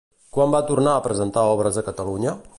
[0.37, 2.35] Quan va tornar a presentar obres a Catalunya?